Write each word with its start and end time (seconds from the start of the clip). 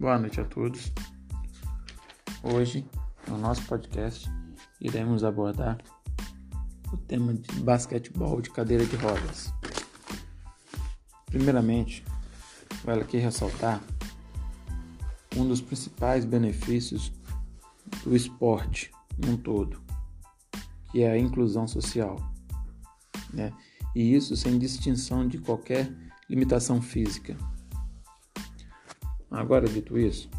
Boa 0.00 0.16
noite 0.16 0.40
a 0.40 0.44
todos. 0.44 0.92
Hoje, 2.40 2.86
no 3.26 3.36
nosso 3.36 3.62
podcast, 3.64 4.30
iremos 4.80 5.24
abordar 5.24 5.76
o 6.92 6.96
tema 6.96 7.34
de 7.34 7.60
basquetebol 7.62 8.40
de 8.40 8.48
cadeira 8.48 8.86
de 8.86 8.94
rodas. 8.94 9.52
Primeiramente, 11.26 12.04
vale 12.84 13.00
aqui 13.00 13.16
ressaltar 13.16 13.82
um 15.36 15.44
dos 15.44 15.60
principais 15.60 16.24
benefícios 16.24 17.12
do 18.04 18.14
esporte 18.14 18.92
num 19.18 19.36
todo, 19.36 19.82
que 20.92 21.02
é 21.02 21.10
a 21.10 21.18
inclusão 21.18 21.66
social, 21.66 22.16
né? 23.32 23.52
E 23.96 24.14
isso 24.14 24.36
sem 24.36 24.60
distinção 24.60 25.26
de 25.26 25.38
qualquer 25.38 25.92
limitação 26.30 26.80
física. 26.80 27.36
Agora 29.30 29.68
dito 29.68 29.98
isso, 29.98 30.30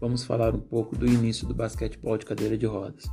vamos 0.00 0.24
falar 0.24 0.54
um 0.54 0.60
pouco 0.60 0.96
do 0.96 1.06
início 1.06 1.46
do 1.46 1.54
basquetebol 1.54 2.16
de 2.16 2.24
cadeira 2.24 2.56
de 2.56 2.64
rodas. 2.64 3.04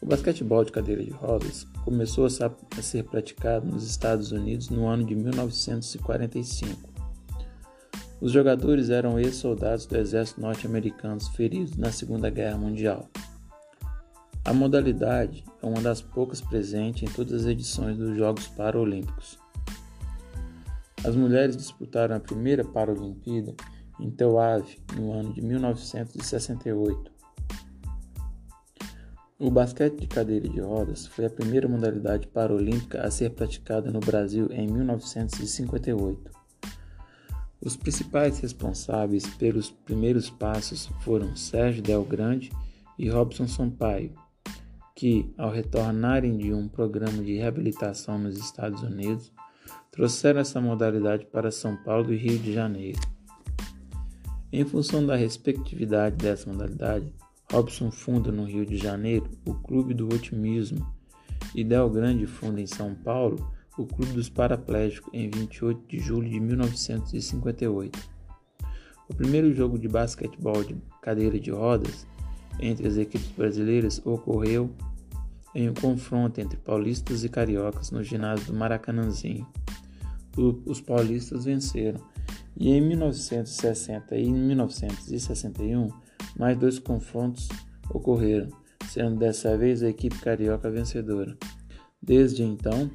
O 0.00 0.06
basquetebol 0.06 0.64
de 0.64 0.72
cadeira 0.72 1.04
de 1.04 1.10
rodas 1.10 1.66
começou 1.84 2.26
a 2.26 2.82
ser 2.82 3.04
praticado 3.04 3.66
nos 3.66 3.84
Estados 3.84 4.32
Unidos 4.32 4.70
no 4.70 4.86
ano 4.86 5.04
de 5.04 5.14
1945. 5.14 6.88
Os 8.18 8.32
jogadores 8.32 8.88
eram 8.88 9.18
ex-soldados 9.18 9.84
do 9.84 9.96
exército 9.98 10.40
norte-americano 10.40 11.20
feridos 11.32 11.76
na 11.76 11.92
Segunda 11.92 12.30
Guerra 12.30 12.56
Mundial. 12.56 13.08
A 14.42 14.54
modalidade 14.54 15.44
é 15.62 15.66
uma 15.66 15.82
das 15.82 16.00
poucas 16.00 16.40
presentes 16.40 17.02
em 17.02 17.12
todas 17.12 17.42
as 17.42 17.46
edições 17.46 17.98
dos 17.98 18.16
Jogos 18.16 18.46
Paralímpicos. 18.48 19.38
As 21.02 21.16
mulheres 21.16 21.56
disputaram 21.56 22.16
a 22.16 22.20
primeira 22.20 22.62
Paralimpíada 22.62 23.54
em 23.98 24.10
Tel 24.10 24.38
Aviv 24.38 24.78
no 24.96 25.12
ano 25.12 25.32
de 25.32 25.40
1968. 25.40 27.10
O 29.38 29.50
basquete 29.50 30.00
de 30.00 30.06
cadeira 30.06 30.46
de 30.46 30.60
rodas 30.60 31.06
foi 31.06 31.24
a 31.24 31.30
primeira 31.30 31.66
modalidade 31.66 32.26
paralímpica 32.26 33.02
a 33.02 33.10
ser 33.10 33.30
praticada 33.30 33.90
no 33.90 34.00
Brasil 34.00 34.48
em 34.52 34.66
1958. 34.66 36.30
Os 37.62 37.76
principais 37.76 38.38
responsáveis 38.38 39.26
pelos 39.36 39.70
primeiros 39.70 40.28
passos 40.28 40.90
foram 41.00 41.34
Sérgio 41.34 41.82
Del 41.82 42.04
Grande 42.04 42.50
e 42.98 43.08
Robson 43.08 43.48
Sampaio, 43.48 44.12
que, 44.94 45.32
ao 45.38 45.50
retornarem 45.50 46.36
de 46.36 46.52
um 46.52 46.68
programa 46.68 47.22
de 47.22 47.36
reabilitação 47.36 48.18
nos 48.18 48.36
Estados 48.36 48.82
Unidos, 48.82 49.32
trouxeram 49.90 50.40
essa 50.40 50.60
modalidade 50.60 51.26
para 51.26 51.50
São 51.50 51.76
Paulo 51.76 52.12
e 52.12 52.16
Rio 52.16 52.38
de 52.38 52.52
Janeiro. 52.52 53.00
Em 54.52 54.64
função 54.64 55.04
da 55.04 55.14
respectividade 55.16 56.16
dessa 56.16 56.50
modalidade, 56.50 57.14
Robson 57.52 57.90
funda 57.90 58.30
no 58.32 58.44
Rio 58.44 58.64
de 58.64 58.76
Janeiro 58.76 59.30
o 59.44 59.54
Clube 59.54 59.94
do 59.94 60.06
Otimismo 60.06 60.86
e 61.54 61.64
Del 61.64 61.90
Grande 61.90 62.26
funda 62.26 62.60
em 62.60 62.66
São 62.66 62.94
Paulo 62.94 63.50
o 63.76 63.86
Clube 63.86 64.12
dos 64.12 64.28
Paraplégicos 64.28 65.12
em 65.12 65.30
28 65.30 65.86
de 65.88 65.98
julho 65.98 66.28
de 66.28 66.38
1958. 66.38 67.98
O 69.08 69.14
primeiro 69.14 69.52
jogo 69.52 69.78
de 69.78 69.88
basquetebol 69.88 70.62
de 70.62 70.76
cadeira 71.02 71.38
de 71.38 71.50
rodas 71.50 72.06
entre 72.60 72.86
as 72.86 72.96
equipes 72.96 73.28
brasileiras 73.28 74.00
ocorreu 74.04 74.70
em 75.54 75.68
um 75.68 75.74
confronto 75.74 76.40
entre 76.40 76.56
paulistas 76.58 77.24
e 77.24 77.28
cariocas 77.28 77.90
no 77.90 78.02
ginásio 78.02 78.46
do 78.46 78.54
Maracanãzinho 78.54 79.46
os 80.36 80.80
paulistas 80.80 81.44
venceram. 81.44 82.00
E 82.56 82.70
em 82.70 82.80
1960 82.80 84.16
e 84.16 84.30
1961, 84.30 85.88
mais 86.36 86.58
dois 86.58 86.78
confrontos 86.78 87.48
ocorreram, 87.90 88.48
sendo 88.88 89.16
dessa 89.16 89.56
vez 89.56 89.82
a 89.82 89.88
equipe 89.88 90.18
carioca 90.18 90.70
vencedora. 90.70 91.36
Desde 92.02 92.42
então, 92.42 92.90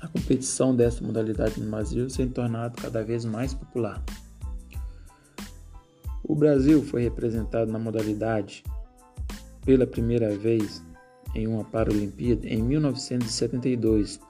a 0.00 0.08
competição 0.08 0.74
dessa 0.74 1.04
modalidade 1.04 1.60
no 1.60 1.70
Brasil 1.70 2.06
tem 2.08 2.28
tornado 2.28 2.80
cada 2.80 3.02
vez 3.04 3.24
mais 3.24 3.54
popular. 3.54 4.02
O 6.22 6.34
Brasil 6.34 6.82
foi 6.82 7.02
representado 7.02 7.70
na 7.70 7.78
modalidade 7.78 8.64
pela 9.64 9.86
primeira 9.86 10.36
vez 10.36 10.82
em 11.34 11.46
uma 11.46 11.64
Paralimpíada 11.64 12.46
em 12.46 12.62
1972 12.62 14.20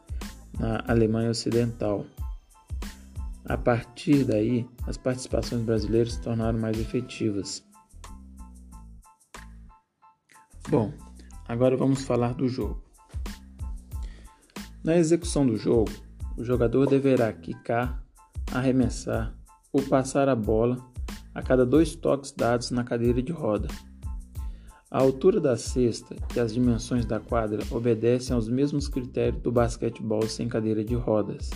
na 0.58 0.82
Alemanha 0.86 1.30
Ocidental. 1.30 2.04
A 3.44 3.58
partir 3.58 4.24
daí, 4.24 4.66
as 4.86 4.96
participações 4.96 5.62
brasileiras 5.62 6.14
se 6.14 6.22
tornaram 6.22 6.58
mais 6.58 6.78
efetivas. 6.78 7.62
Bom, 10.68 10.92
agora 11.46 11.76
vamos 11.76 12.04
falar 12.04 12.32
do 12.34 12.48
jogo. 12.48 12.82
Na 14.82 14.96
execução 14.96 15.46
do 15.46 15.56
jogo, 15.56 15.90
o 16.36 16.44
jogador 16.44 16.86
deverá 16.86 17.32
quicar, 17.32 18.02
arremessar 18.52 19.34
ou 19.72 19.82
passar 19.82 20.28
a 20.28 20.34
bola 20.34 20.78
a 21.34 21.42
cada 21.42 21.66
dois 21.66 21.94
toques 21.94 22.32
dados 22.32 22.70
na 22.70 22.84
cadeira 22.84 23.22
de 23.22 23.32
roda. 23.32 23.68
A 24.94 24.98
altura 24.98 25.40
da 25.40 25.56
cesta 25.56 26.14
e 26.36 26.38
as 26.38 26.54
dimensões 26.54 27.04
da 27.04 27.18
quadra 27.18 27.64
obedecem 27.72 28.32
aos 28.32 28.48
mesmos 28.48 28.86
critérios 28.86 29.42
do 29.42 29.50
basquetebol 29.50 30.22
sem 30.28 30.48
cadeira 30.48 30.84
de 30.84 30.94
rodas. 30.94 31.50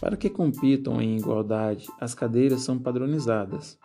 Para 0.00 0.16
que 0.16 0.30
compitam 0.30 0.98
em 1.02 1.18
igualdade, 1.18 1.86
as 2.00 2.14
cadeiras 2.14 2.62
são 2.62 2.78
padronizadas. 2.78 3.78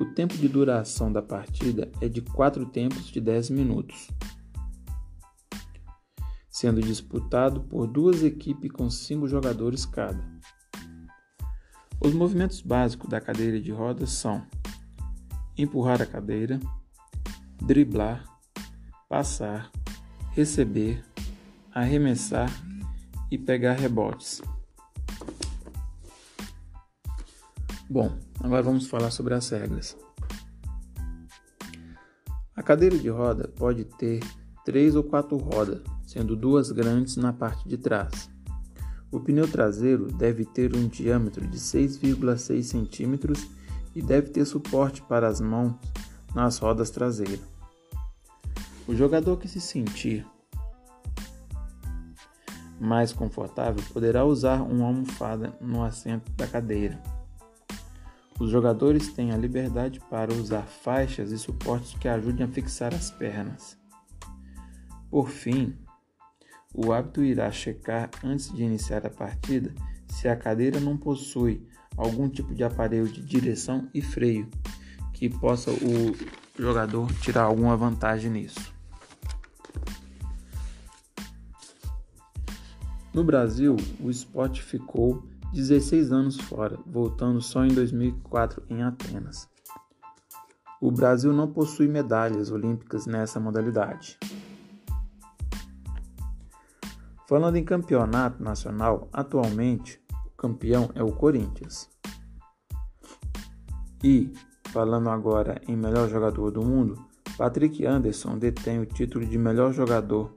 O 0.00 0.06
tempo 0.06 0.32
de 0.32 0.48
duração 0.48 1.12
da 1.12 1.20
partida 1.20 1.92
é 2.00 2.08
de 2.08 2.22
4 2.22 2.64
tempos 2.64 3.08
de 3.08 3.20
10 3.20 3.50
minutos, 3.50 4.08
sendo 6.48 6.80
disputado 6.80 7.60
por 7.64 7.86
duas 7.86 8.22
equipes 8.22 8.72
com 8.72 8.88
5 8.88 9.28
jogadores 9.28 9.84
cada. 9.84 10.26
Os 12.02 12.14
movimentos 12.14 12.62
básicos 12.62 13.10
da 13.10 13.20
cadeira 13.20 13.60
de 13.60 13.70
rodas 13.72 14.08
são 14.08 14.42
empurrar 15.58 16.00
a 16.00 16.06
cadeira, 16.06 16.58
driblar, 17.62 18.24
passar, 19.08 19.70
receber, 20.32 21.04
arremessar 21.72 22.50
e 23.30 23.38
pegar 23.38 23.74
rebotes. 23.74 24.40
Bom, 27.88 28.16
agora 28.38 28.62
vamos 28.62 28.86
falar 28.86 29.10
sobre 29.10 29.34
as 29.34 29.48
regras. 29.50 29.96
A 32.54 32.62
cadeira 32.62 32.96
de 32.96 33.08
roda 33.08 33.48
pode 33.48 33.84
ter 33.84 34.20
três 34.64 34.94
ou 34.94 35.02
quatro 35.02 35.36
rodas, 35.36 35.82
sendo 36.06 36.36
duas 36.36 36.70
grandes 36.70 37.16
na 37.16 37.32
parte 37.32 37.68
de 37.68 37.76
trás. 37.76 38.30
O 39.10 39.18
pneu 39.18 39.50
traseiro 39.50 40.06
deve 40.12 40.44
ter 40.44 40.76
um 40.76 40.86
diâmetro 40.86 41.44
de 41.48 41.58
6,6 41.58 42.62
cm 42.62 43.32
e 43.94 44.00
deve 44.00 44.28
ter 44.28 44.44
suporte 44.44 45.02
para 45.02 45.26
as 45.26 45.40
mãos 45.40 45.74
nas 46.32 46.58
rodas 46.58 46.90
traseiras. 46.90 47.49
O 48.90 48.96
jogador 48.96 49.36
que 49.36 49.46
se 49.46 49.60
sentir 49.60 50.26
mais 52.80 53.12
confortável 53.12 53.80
poderá 53.92 54.24
usar 54.24 54.62
uma 54.62 54.84
almofada 54.84 55.56
no 55.60 55.84
assento 55.84 56.32
da 56.32 56.44
cadeira. 56.44 57.00
Os 58.40 58.50
jogadores 58.50 59.12
têm 59.12 59.30
a 59.30 59.36
liberdade 59.36 60.00
para 60.10 60.34
usar 60.34 60.62
faixas 60.62 61.30
e 61.30 61.38
suportes 61.38 61.94
que 62.00 62.08
ajudem 62.08 62.44
a 62.44 62.48
fixar 62.48 62.92
as 62.92 63.12
pernas. 63.12 63.78
Por 65.08 65.28
fim, 65.28 65.78
o 66.74 66.92
árbitro 66.92 67.22
irá 67.22 67.48
checar 67.52 68.10
antes 68.24 68.52
de 68.52 68.64
iniciar 68.64 69.06
a 69.06 69.10
partida 69.10 69.72
se 70.08 70.26
a 70.26 70.34
cadeira 70.34 70.80
não 70.80 70.96
possui 70.96 71.64
algum 71.96 72.28
tipo 72.28 72.52
de 72.52 72.64
aparelho 72.64 73.06
de 73.06 73.22
direção 73.22 73.88
e 73.94 74.02
freio 74.02 74.50
que 75.12 75.28
possa 75.28 75.70
o 75.70 76.60
jogador 76.60 77.06
tirar 77.20 77.44
alguma 77.44 77.76
vantagem 77.76 78.32
nisso. 78.32 78.69
No 83.12 83.24
Brasil, 83.24 83.76
o 84.00 84.08
esporte 84.08 84.62
ficou 84.62 85.24
16 85.52 86.12
anos 86.12 86.36
fora, 86.40 86.78
voltando 86.86 87.42
só 87.42 87.64
em 87.64 87.74
2004 87.74 88.62
em 88.70 88.84
Atenas. 88.84 89.48
O 90.80 90.92
Brasil 90.92 91.32
não 91.32 91.50
possui 91.52 91.88
medalhas 91.88 92.52
olímpicas 92.52 93.06
nessa 93.06 93.40
modalidade. 93.40 94.16
Falando 97.28 97.56
em 97.56 97.64
campeonato 97.64 98.42
nacional, 98.42 99.08
atualmente 99.12 100.00
o 100.26 100.30
campeão 100.36 100.90
é 100.94 101.02
o 101.02 101.12
Corinthians. 101.12 101.90
E, 104.02 104.32
falando 104.68 105.10
agora 105.10 105.60
em 105.66 105.76
melhor 105.76 106.08
jogador 106.08 106.52
do 106.52 106.62
mundo, 106.62 107.04
Patrick 107.36 107.84
Anderson 107.84 108.38
detém 108.38 108.78
o 108.78 108.86
título 108.86 109.26
de 109.26 109.36
melhor 109.36 109.72
jogador. 109.72 110.32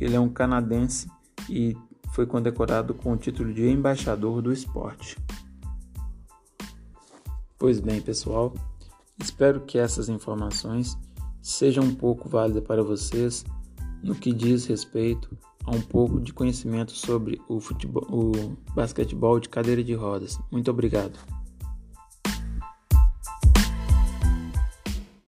Ele 0.00 0.16
é 0.16 0.20
um 0.20 0.30
canadense 0.30 1.08
e 1.48 1.76
foi 2.12 2.26
condecorado 2.26 2.94
com 2.94 3.12
o 3.12 3.16
título 3.16 3.52
de 3.52 3.68
embaixador 3.68 4.42
do 4.42 4.52
esporte. 4.52 5.16
Pois 7.58 7.78
bem, 7.80 8.00
pessoal, 8.00 8.54
espero 9.18 9.60
que 9.60 9.78
essas 9.78 10.08
informações 10.08 10.96
sejam 11.42 11.84
um 11.84 11.94
pouco 11.94 12.28
válidas 12.28 12.64
para 12.64 12.82
vocês 12.82 13.44
no 14.02 14.14
que 14.14 14.32
diz 14.32 14.66
respeito 14.66 15.36
a 15.64 15.70
um 15.70 15.80
pouco 15.80 16.20
de 16.20 16.32
conhecimento 16.32 16.92
sobre 16.92 17.40
o, 17.48 17.60
futebol, 17.60 18.06
o 18.08 18.56
basquetebol 18.74 19.38
de 19.38 19.48
cadeira 19.48 19.84
de 19.84 19.94
rodas. 19.94 20.38
Muito 20.50 20.70
obrigado. 20.70 21.18